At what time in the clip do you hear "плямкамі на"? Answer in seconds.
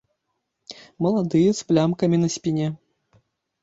1.69-2.29